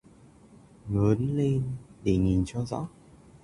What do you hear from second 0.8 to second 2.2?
Ngớn lên để